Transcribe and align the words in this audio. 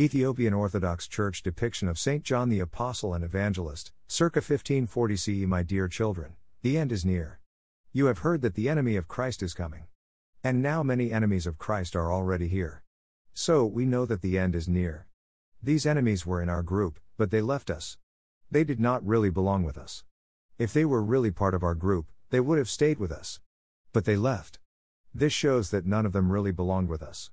Ethiopian 0.00 0.54
Orthodox 0.54 1.06
Church 1.06 1.42
depiction 1.42 1.86
of 1.86 1.98
St. 1.98 2.24
John 2.24 2.48
the 2.48 2.60
Apostle 2.60 3.12
and 3.12 3.22
Evangelist, 3.22 3.92
circa 4.08 4.38
1540 4.38 5.16
CE. 5.16 5.28
My 5.46 5.62
dear 5.62 5.88
children, 5.88 6.36
the 6.62 6.78
end 6.78 6.90
is 6.90 7.04
near. 7.04 7.38
You 7.92 8.06
have 8.06 8.20
heard 8.20 8.40
that 8.40 8.54
the 8.54 8.70
enemy 8.70 8.96
of 8.96 9.08
Christ 9.08 9.42
is 9.42 9.52
coming. 9.52 9.88
And 10.42 10.62
now 10.62 10.82
many 10.82 11.12
enemies 11.12 11.46
of 11.46 11.58
Christ 11.58 11.94
are 11.94 12.10
already 12.10 12.48
here. 12.48 12.82
So, 13.34 13.66
we 13.66 13.84
know 13.84 14.06
that 14.06 14.22
the 14.22 14.38
end 14.38 14.54
is 14.54 14.66
near. 14.66 15.06
These 15.62 15.84
enemies 15.84 16.24
were 16.24 16.40
in 16.40 16.48
our 16.48 16.62
group, 16.62 16.98
but 17.18 17.30
they 17.30 17.42
left 17.42 17.68
us. 17.68 17.98
They 18.50 18.64
did 18.64 18.80
not 18.80 19.06
really 19.06 19.28
belong 19.28 19.64
with 19.64 19.76
us. 19.76 20.04
If 20.56 20.72
they 20.72 20.86
were 20.86 21.02
really 21.02 21.30
part 21.30 21.52
of 21.52 21.62
our 21.62 21.74
group, 21.74 22.06
they 22.30 22.40
would 22.40 22.56
have 22.56 22.70
stayed 22.70 22.98
with 22.98 23.12
us. 23.12 23.40
But 23.92 24.06
they 24.06 24.16
left. 24.16 24.60
This 25.14 25.34
shows 25.34 25.70
that 25.72 25.84
none 25.84 26.06
of 26.06 26.14
them 26.14 26.32
really 26.32 26.52
belonged 26.52 26.88
with 26.88 27.02
us. 27.02 27.30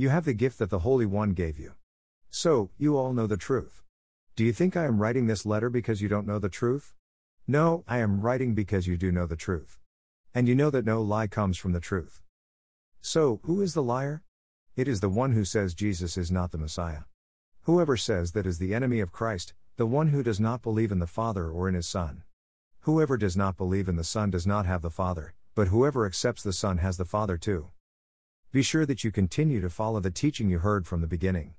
You 0.00 0.10
have 0.10 0.24
the 0.24 0.32
gift 0.32 0.60
that 0.60 0.70
the 0.70 0.78
Holy 0.78 1.06
One 1.06 1.32
gave 1.32 1.58
you. 1.58 1.72
So, 2.30 2.70
you 2.78 2.96
all 2.96 3.12
know 3.12 3.26
the 3.26 3.36
truth. 3.36 3.82
Do 4.36 4.44
you 4.44 4.52
think 4.52 4.76
I 4.76 4.84
am 4.84 5.02
writing 5.02 5.26
this 5.26 5.44
letter 5.44 5.68
because 5.68 6.00
you 6.00 6.08
don't 6.08 6.24
know 6.24 6.38
the 6.38 6.48
truth? 6.48 6.94
No, 7.48 7.82
I 7.88 7.98
am 7.98 8.20
writing 8.20 8.54
because 8.54 8.86
you 8.86 8.96
do 8.96 9.10
know 9.10 9.26
the 9.26 9.34
truth. 9.34 9.76
And 10.32 10.46
you 10.46 10.54
know 10.54 10.70
that 10.70 10.84
no 10.84 11.02
lie 11.02 11.26
comes 11.26 11.58
from 11.58 11.72
the 11.72 11.80
truth. 11.80 12.22
So, 13.00 13.40
who 13.42 13.60
is 13.60 13.74
the 13.74 13.82
liar? 13.82 14.22
It 14.76 14.86
is 14.86 15.00
the 15.00 15.08
one 15.08 15.32
who 15.32 15.44
says 15.44 15.74
Jesus 15.74 16.16
is 16.16 16.30
not 16.30 16.52
the 16.52 16.58
Messiah. 16.58 17.02
Whoever 17.62 17.96
says 17.96 18.30
that 18.32 18.46
is 18.46 18.58
the 18.58 18.76
enemy 18.76 19.00
of 19.00 19.10
Christ, 19.10 19.52
the 19.78 19.86
one 19.86 20.10
who 20.10 20.22
does 20.22 20.38
not 20.38 20.62
believe 20.62 20.92
in 20.92 21.00
the 21.00 21.08
Father 21.08 21.50
or 21.50 21.68
in 21.68 21.74
his 21.74 21.88
Son. 21.88 22.22
Whoever 22.82 23.16
does 23.16 23.36
not 23.36 23.56
believe 23.56 23.88
in 23.88 23.96
the 23.96 24.04
Son 24.04 24.30
does 24.30 24.46
not 24.46 24.64
have 24.64 24.82
the 24.82 24.90
Father, 24.90 25.34
but 25.56 25.68
whoever 25.68 26.06
accepts 26.06 26.44
the 26.44 26.52
Son 26.52 26.78
has 26.78 26.98
the 26.98 27.04
Father 27.04 27.36
too. 27.36 27.70
Be 28.50 28.62
sure 28.62 28.86
that 28.86 29.04
you 29.04 29.10
continue 29.10 29.60
to 29.60 29.68
follow 29.68 30.00
the 30.00 30.10
teaching 30.10 30.48
you 30.48 30.60
heard 30.60 30.86
from 30.86 31.02
the 31.02 31.06
beginning. 31.06 31.52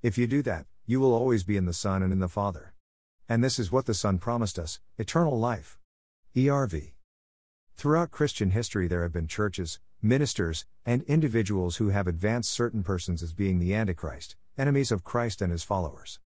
If 0.00 0.16
you 0.16 0.26
do 0.26 0.40
that, 0.44 0.64
you 0.86 0.98
will 0.98 1.12
always 1.12 1.44
be 1.44 1.58
in 1.58 1.66
the 1.66 1.74
Son 1.74 2.02
and 2.02 2.14
in 2.14 2.18
the 2.18 2.28
Father. 2.28 2.72
And 3.28 3.44
this 3.44 3.58
is 3.58 3.70
what 3.70 3.84
the 3.84 3.92
Son 3.92 4.16
promised 4.16 4.58
us 4.58 4.80
eternal 4.96 5.38
life. 5.38 5.78
ERV. 6.34 6.92
Throughout 7.76 8.10
Christian 8.10 8.52
history, 8.52 8.88
there 8.88 9.02
have 9.02 9.12
been 9.12 9.26
churches, 9.26 9.80
ministers, 10.00 10.64
and 10.86 11.02
individuals 11.02 11.76
who 11.76 11.90
have 11.90 12.06
advanced 12.06 12.50
certain 12.50 12.82
persons 12.82 13.22
as 13.22 13.34
being 13.34 13.58
the 13.58 13.74
Antichrist, 13.74 14.34
enemies 14.56 14.90
of 14.90 15.04
Christ 15.04 15.42
and 15.42 15.52
his 15.52 15.62
followers. 15.62 16.20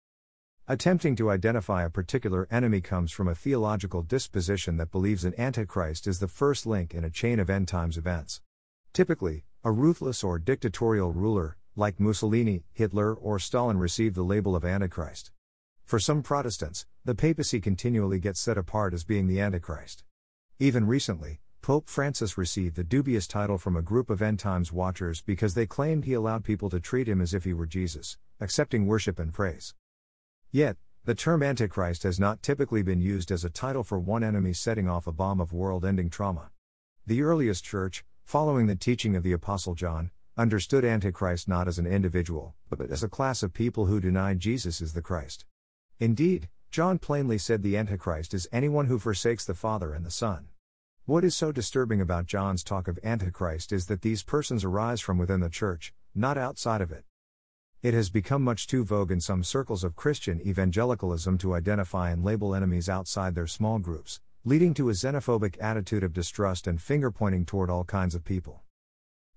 Attempting 0.67 1.14
to 1.17 1.30
identify 1.30 1.84
a 1.84 1.91
particular 1.91 2.48
enemy 2.50 2.80
comes 2.80 3.12
from 3.12 3.28
a 3.28 3.34
theological 3.36 4.02
disposition 4.02 4.77
that 4.78 4.91
believes 4.91 5.24
an 5.24 5.39
Antichrist 5.39 6.08
is 6.08 6.19
the 6.19 6.27
first 6.27 6.67
link 6.67 6.95
in 6.95 7.05
a 7.05 7.11
chain 7.11 7.39
of 7.39 7.48
end 7.48 7.69
times 7.69 7.97
events. 7.97 8.41
Typically, 8.92 9.45
a 9.62 9.70
ruthless 9.70 10.25
or 10.25 10.39
dictatorial 10.39 11.12
ruler, 11.12 11.58
like 11.77 12.00
Mussolini, 12.00 12.64
Hitler, 12.72 13.12
or 13.12 13.39
Stalin, 13.39 13.77
received 13.77 14.14
the 14.14 14.22
label 14.22 14.56
of 14.56 14.64
Antichrist. 14.64 15.33
For 15.84 15.98
some 15.98 16.22
Protestants, 16.22 16.86
the 17.05 17.14
papacy 17.14 17.61
continually 17.61 18.19
gets 18.19 18.41
set 18.41 18.56
apart 18.56 18.94
as 18.94 19.05
being 19.05 19.27
the 19.27 19.39
Antichrist. 19.39 20.02
Even 20.58 20.86
recently, 20.86 21.41
Pope 21.61 21.91
Francis 21.91 22.39
received 22.39 22.75
the 22.75 22.84
dubious 22.84 23.27
title 23.27 23.58
from 23.58 23.77
a 23.77 23.83
group 23.83 24.08
of 24.08 24.22
end 24.22 24.39
times 24.39 24.72
watchers 24.72 25.20
because 25.20 25.52
they 25.52 25.67
claimed 25.67 26.06
he 26.06 26.14
allowed 26.14 26.42
people 26.42 26.70
to 26.70 26.80
treat 26.80 27.06
him 27.06 27.20
as 27.20 27.34
if 27.34 27.45
he 27.45 27.52
were 27.52 27.67
Jesus, 27.67 28.17
accepting 28.41 28.86
worship 28.86 29.19
and 29.19 29.34
praise. 29.34 29.74
Yet, 30.50 30.78
the 31.05 31.14
term 31.14 31.42
Antichrist 31.42 32.05
has 32.05 32.19
not 32.19 32.42
typically 32.42 32.83
been 32.83 33.02
used 33.02 33.30
as 33.30 33.45
a 33.45 33.50
title 33.50 33.84
for 33.84 33.98
one 33.98 34.24
enemy 34.24 34.55
setting 34.55 34.89
off 34.89 35.06
a 35.06 35.12
bomb 35.12 35.39
of 35.39 35.52
world 35.52 35.84
ending 35.84 36.08
trauma. 36.08 36.50
The 37.06 37.22
earliest 37.22 37.62
church, 37.62 38.05
following 38.25 38.67
the 38.67 38.77
teaching 38.77 39.17
of 39.17 39.23
the 39.23 39.33
Apostle 39.33 39.75
John, 39.75 40.11
understood 40.37 40.85
Antichrist 40.85 41.49
not 41.49 41.69
as 41.69 41.79
an 41.79 41.87
individual, 41.87 42.55
but 42.69 42.81
as 42.91 43.03
a 43.03 43.09
class 43.09 43.43
of 43.43 43.53
people 43.53 43.87
who 43.87 44.01
deny 44.01 44.35
Jesus 44.35 44.81
is 44.81 44.93
the 44.93 45.03
Christ. 45.03 45.45
Indeed, 45.99 46.48
John 46.71 46.98
plainly 46.98 47.37
said 47.37 47.63
the 47.63 47.77
Antichrist 47.77 48.33
is 48.33 48.48
anyone 48.53 48.87
who 48.87 48.98
forsakes 48.98 49.45
the 49.45 49.55
Father 49.55 49.93
and 49.93 50.07
the 50.07 50.11
Son. 50.11 50.48
What 51.05 51.25
is 51.25 51.35
so 51.35 51.51
disturbing 51.51 52.01
about 52.01 52.27
John's 52.27 52.63
talk 52.63 52.86
of 52.86 52.98
Antichrist 53.03 53.73
is 53.73 53.86
that 53.86 54.03
these 54.03 54.23
persons 54.23 54.64
arise 54.64 55.01
from 55.01 55.19
within 55.19 55.41
the 55.41 55.51
church, 55.51 55.92
not 56.14 56.39
outside 56.39 56.80
of 56.80 56.92
it. 56.92 57.05
It 57.83 57.95
has 57.95 58.11
become 58.11 58.42
much 58.42 58.67
too 58.67 58.85
vogue 58.85 59.11
in 59.11 59.20
some 59.20 59.42
circles 59.42 59.83
of 59.83 59.97
Christian 59.97 60.41
evangelicalism 60.47 61.39
to 61.39 61.55
identify 61.55 62.11
and 62.11 62.23
label 62.23 62.55
enemies 62.55 62.89
outside 62.89 63.35
their 63.35 63.47
small 63.47 63.79
groups, 63.79 64.20
leading 64.42 64.73
to 64.73 64.89
a 64.89 64.92
xenophobic 64.92 65.55
attitude 65.61 66.02
of 66.02 66.14
distrust 66.14 66.67
and 66.67 66.80
finger 66.80 67.11
pointing 67.11 67.45
toward 67.45 67.68
all 67.68 67.84
kinds 67.84 68.14
of 68.14 68.24
people. 68.24 68.62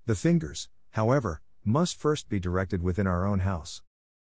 The 0.06 0.16
fingers, 0.16 0.70
however, 0.92 1.42
must 1.66 2.00
first 2.00 2.30
be 2.30 2.40
directed 2.40 2.82
within 2.82 3.06
our 3.06 3.26
own 3.26 3.40
house. 3.40 3.82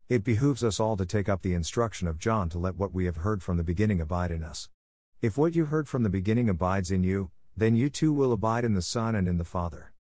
It 0.08 0.24
behooves 0.24 0.64
us 0.64 0.80
all 0.80 0.96
to 0.98 1.06
take 1.06 1.28
up 1.28 1.42
the 1.42 1.56
instruction 1.56 2.08
of 2.08 2.20
John 2.20 2.48
to 2.50 2.60
let 2.60 2.76
what 2.76 2.94
we 2.94 3.06
have 3.06 3.18
heard 3.18 3.42
from 3.42 3.58
the 3.58 3.64
beginning 3.64 4.00
abide 4.00 4.30
in 4.30 4.44
us. 4.44 4.70
If 5.20 5.36
what 5.36 5.56
you 5.56 5.66
heard 5.66 5.90
from 5.90 6.04
the 6.04 6.10
beginning 6.10 6.48
abides 6.48 6.92
in 6.92 7.04
you, 7.04 7.32
then 7.56 7.76
you 7.76 7.90
too 7.90 8.14
will 8.14 8.32
abide 8.32 8.64
in 8.64 8.76
the 8.76 8.84
Son 8.84 9.16
and 9.16 9.28
in 9.28 9.40
the 9.40 9.44
Father. 9.44 9.94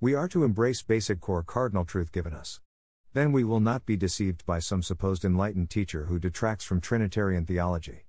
We 0.00 0.14
are 0.14 0.28
to 0.28 0.44
embrace 0.44 0.82
basic 0.82 1.20
core 1.20 1.42
cardinal 1.42 1.84
truth 1.84 2.12
given 2.12 2.32
us. 2.32 2.60
Then 3.12 3.32
we 3.32 3.42
will 3.42 3.60
not 3.60 3.84
be 3.84 3.96
deceived 3.96 4.46
by 4.46 4.60
some 4.60 4.84
supposed 4.84 5.24
enlightened 5.24 5.68
teacher 5.68 6.04
who 6.04 6.20
detracts 6.20 6.64
from 6.64 6.80
Trinitarian 6.80 7.44
theology. 7.44 8.04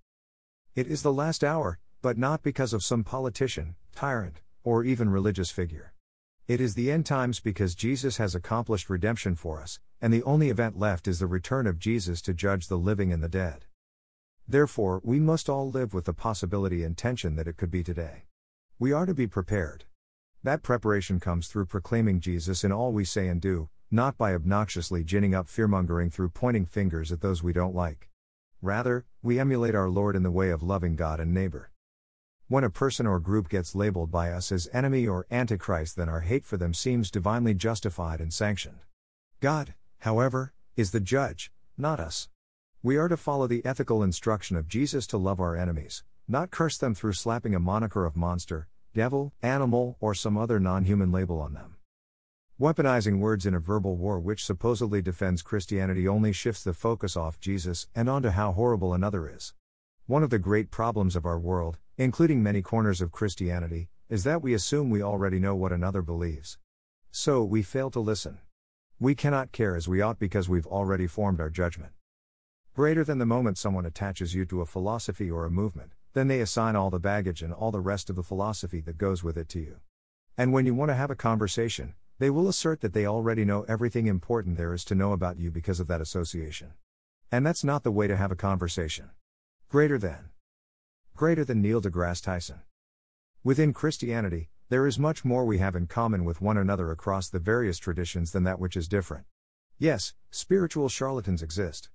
It 0.76 0.86
is 0.86 1.02
the 1.02 1.12
last 1.12 1.44
hour, 1.44 1.80
but 2.02 2.18
not 2.18 2.44
because 2.44 2.74
of 2.74 2.84
some 2.84 3.04
politician, 3.04 3.76
tyrant, 3.96 4.42
or 4.64 4.84
even 4.84 5.10
religious 5.10 5.50
figure. 5.50 5.94
It 6.48 6.62
is 6.62 6.76
the 6.76 6.92
end 6.92 7.06
times 7.06 7.40
because 7.40 7.76
Jesus 7.76 8.18
has 8.18 8.36
accomplished 8.36 8.90
redemption 8.90 9.36
for 9.36 9.62
us, 9.62 9.80
and 10.02 10.14
the 10.14 10.24
only 10.24 10.50
event 10.50 10.78
left 10.78 11.08
is 11.08 11.20
the 11.20 11.28
return 11.28 11.68
of 11.68 11.80
Jesus 11.80 12.22
to 12.22 12.34
judge 12.34 12.68
the 12.68 12.78
living 12.78 13.12
and 13.12 13.24
the 13.24 13.30
dead. 13.30 13.66
Therefore, 14.48 15.02
we 15.04 15.20
must 15.20 15.50
all 15.50 15.70
live 15.70 15.94
with 15.94 16.06
the 16.06 16.14
possibility 16.14 16.84
and 16.84 16.98
tension 16.98 17.36
that 17.36 17.48
it 17.48 17.58
could 17.58 17.72
be 17.72 17.84
today. 17.84 18.24
We 18.80 18.94
are 18.94 19.06
to 19.06 19.14
be 19.14 19.28
prepared. 19.28 19.86
That 20.44 20.64
preparation 20.64 21.20
comes 21.20 21.48
through 21.48 21.66
proclaiming 21.66 22.22
Jesus 22.22 22.64
in 22.64 22.72
all 22.72 22.94
we 22.94 23.04
say 23.04 23.28
and 23.28 23.42
do, 23.42 23.70
not 23.92 24.18
by 24.18 24.34
obnoxiously 24.34 25.04
ginning 25.04 25.34
up 25.34 25.48
fearmongering 25.48 26.14
through 26.14 26.30
pointing 26.30 26.66
fingers 26.66 27.12
at 27.12 27.22
those 27.22 27.44
we 27.44 27.52
don't 27.52 27.76
like. 27.76 28.10
Rather, 28.62 29.06
we 29.22 29.40
emulate 29.40 29.76
our 29.76 29.90
Lord 29.90 30.16
in 30.16 30.24
the 30.24 30.32
way 30.32 30.50
of 30.50 30.64
loving 30.64 30.96
God 30.96 31.20
and 31.20 31.34
neighbor. 31.34 31.72
When 32.50 32.64
a 32.64 32.70
person 32.70 33.06
or 33.06 33.20
group 33.20 33.50
gets 33.50 33.76
labeled 33.76 34.10
by 34.10 34.32
us 34.32 34.54
as 34.54 34.70
enemy 34.72 35.06
or 35.06 35.28
antichrist, 35.30 35.98
then 35.98 36.08
our 36.08 36.22
hate 36.22 36.46
for 36.46 36.56
them 36.56 36.74
seems 36.74 37.12
divinely 37.12 37.54
justified 37.54 38.22
and 38.22 38.34
sanctioned. 38.34 38.80
God, 39.42 39.74
however, 40.00 40.54
is 40.78 40.92
the 40.92 41.02
judge, 41.02 41.52
not 41.78 42.00
us. 42.00 42.30
We 42.82 42.96
are 42.96 43.10
to 43.10 43.18
follow 43.18 43.48
the 43.48 43.66
ethical 43.66 44.02
instruction 44.02 44.56
of 44.56 44.70
Jesus 44.70 45.06
to 45.08 45.18
love 45.18 45.42
our 45.42 45.58
enemies, 45.58 46.06
not 46.26 46.50
curse 46.50 46.78
them 46.78 46.96
through 46.96 47.14
slapping 47.14 47.54
a 47.54 47.60
moniker 47.60 48.06
of 48.06 48.16
monster, 48.16 48.70
devil, 48.94 49.34
animal, 49.42 49.98
or 50.00 50.14
some 50.14 50.38
other 50.38 50.58
non 50.58 50.86
human 50.86 51.12
label 51.12 51.42
on 51.42 51.54
them. 51.54 51.76
Weaponizing 52.58 53.20
words 53.20 53.46
in 53.46 53.56
a 53.56 53.60
verbal 53.60 53.98
war 53.98 54.22
which 54.22 54.46
supposedly 54.46 55.02
defends 55.02 55.42
Christianity 55.42 56.08
only 56.08 56.32
shifts 56.32 56.64
the 56.64 56.74
focus 56.74 57.18
off 57.18 57.42
Jesus 57.42 57.90
and 57.94 58.10
onto 58.10 58.30
how 58.30 58.54
horrible 58.54 58.94
another 58.94 59.30
is. 59.30 59.54
One 60.06 60.24
of 60.24 60.30
the 60.30 60.40
great 60.40 60.72
problems 60.72 61.18
of 61.18 61.26
our 61.26 61.38
world, 61.38 61.78
including 61.98 62.44
many 62.44 62.62
corners 62.62 63.02
of 63.02 63.12
Christianity, 63.12 63.90
is 64.08 64.24
that 64.24 64.44
we 64.44 64.54
assume 64.54 64.90
we 64.90 65.02
already 65.02 65.40
know 65.40 65.56
what 65.56 65.72
another 65.72 66.04
believes. 66.04 66.60
So 67.12 67.44
we 67.44 67.64
fail 67.64 67.90
to 67.92 68.00
listen. 68.00 68.38
We 69.00 69.16
cannot 69.16 69.52
care 69.52 69.76
as 69.76 69.88
we 69.88 70.02
ought 70.02 70.20
because 70.20 70.48
we've 70.48 70.68
already 70.68 71.08
formed 71.08 71.42
our 71.42 71.50
judgment. 71.50 71.94
Greater 72.76 73.04
than 73.04 73.18
the 73.18 73.26
moment 73.26 73.58
someone 73.58 73.88
attaches 73.88 74.36
you 74.36 74.46
to 74.46 74.62
a 74.62 74.66
philosophy 74.68 75.32
or 75.32 75.46
a 75.46 75.52
movement, 75.52 75.94
then 76.14 76.28
they 76.28 76.40
assign 76.40 76.76
all 76.76 76.92
the 76.92 77.00
baggage 77.00 77.42
and 77.42 77.52
all 77.52 77.72
the 77.72 77.80
rest 77.80 78.12
of 78.12 78.16
the 78.16 78.24
philosophy 78.24 78.80
that 78.82 79.00
goes 79.00 79.24
with 79.24 79.36
it 79.36 79.50
to 79.50 79.60
you. 79.60 79.78
And 80.38 80.54
when 80.54 80.68
you 80.68 80.76
want 80.76 80.90
to 80.90 80.96
have 80.96 81.10
a 81.10 81.16
conversation, 81.16 81.96
they 82.20 82.30
will 82.30 82.48
assert 82.48 82.82
that 82.82 82.94
they 82.94 83.08
already 83.08 83.44
know 83.44 83.64
everything 83.64 84.06
important 84.06 84.58
there 84.58 84.74
is 84.74 84.86
to 84.86 84.96
know 84.96 85.14
about 85.14 85.40
you 85.40 85.50
because 85.50 85.80
of 85.80 85.88
that 85.88 86.02
association. 86.02 86.74
And 87.32 87.44
that's 87.44 87.64
not 87.64 87.84
the 87.84 87.92
way 87.92 88.06
to 88.06 88.16
have 88.16 88.32
a 88.32 88.36
conversation. 88.36 89.10
Greater 89.70 89.98
than. 89.98 90.30
Greater 91.18 91.44
than 91.44 91.64
Neil 91.64 91.82
deGrasse 91.82 92.22
Tyson. 92.22 92.62
Within 93.44 93.74
Christianity, 93.74 94.52
there 94.70 94.86
is 94.86 95.00
much 95.00 95.26
more 95.26 95.46
we 95.46 95.58
have 95.58 95.76
in 95.76 95.88
common 95.88 96.26
with 96.26 96.42
one 96.42 96.60
another 96.60 96.92
across 96.92 97.28
the 97.28 97.40
various 97.40 97.80
traditions 97.80 98.34
than 98.34 98.44
that 98.44 98.60
which 98.60 98.78
is 98.78 98.88
different. 98.88 99.26
Yes, 99.80 100.14
spiritual 100.30 100.90
charlatans 100.90 101.42
exist. 101.42 101.90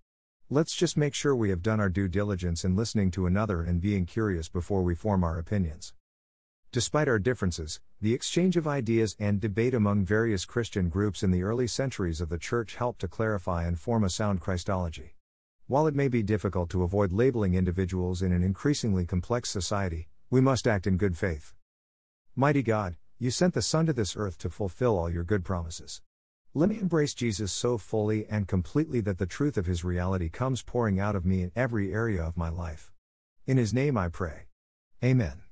Let's 0.50 0.74
just 0.74 0.96
make 0.96 1.14
sure 1.14 1.36
we 1.36 1.50
have 1.50 1.62
done 1.62 1.78
our 1.78 1.88
due 1.88 2.08
diligence 2.08 2.64
in 2.64 2.74
listening 2.74 3.12
to 3.12 3.26
another 3.26 3.62
and 3.62 3.80
being 3.80 4.06
curious 4.06 4.48
before 4.48 4.82
we 4.82 4.96
form 4.96 5.22
our 5.22 5.38
opinions. 5.38 5.94
Despite 6.72 7.06
our 7.06 7.20
differences, 7.20 7.78
the 8.00 8.14
exchange 8.14 8.56
of 8.56 8.66
ideas 8.66 9.14
and 9.20 9.40
debate 9.40 9.72
among 9.72 10.04
various 10.04 10.44
Christian 10.44 10.88
groups 10.88 11.22
in 11.22 11.30
the 11.30 11.44
early 11.44 11.68
centuries 11.68 12.20
of 12.20 12.28
the 12.28 12.38
Church 12.38 12.74
helped 12.74 13.02
to 13.02 13.06
clarify 13.06 13.66
and 13.68 13.78
form 13.78 14.02
a 14.02 14.10
sound 14.10 14.40
Christology. 14.40 15.14
While 15.72 15.86
it 15.86 15.94
may 15.94 16.08
be 16.08 16.22
difficult 16.22 16.68
to 16.72 16.82
avoid 16.82 17.14
labeling 17.14 17.54
individuals 17.54 18.20
in 18.20 18.30
an 18.30 18.42
increasingly 18.42 19.06
complex 19.06 19.48
society, 19.48 20.06
we 20.28 20.38
must 20.38 20.68
act 20.68 20.86
in 20.86 20.98
good 20.98 21.16
faith. 21.16 21.54
Mighty 22.36 22.62
God, 22.62 22.96
you 23.18 23.30
sent 23.30 23.54
the 23.54 23.62
Son 23.62 23.86
to 23.86 23.94
this 23.94 24.14
earth 24.14 24.36
to 24.40 24.50
fulfill 24.50 24.98
all 24.98 25.08
your 25.08 25.24
good 25.24 25.46
promises. 25.46 26.02
Let 26.52 26.68
me 26.68 26.78
embrace 26.78 27.14
Jesus 27.14 27.52
so 27.52 27.78
fully 27.78 28.26
and 28.28 28.46
completely 28.46 29.00
that 29.00 29.16
the 29.16 29.24
truth 29.24 29.56
of 29.56 29.64
his 29.64 29.82
reality 29.82 30.28
comes 30.28 30.62
pouring 30.62 31.00
out 31.00 31.16
of 31.16 31.24
me 31.24 31.40
in 31.40 31.52
every 31.56 31.90
area 31.90 32.22
of 32.22 32.36
my 32.36 32.50
life. 32.50 32.92
In 33.46 33.56
his 33.56 33.72
name 33.72 33.96
I 33.96 34.08
pray. 34.08 34.48
Amen. 35.02 35.42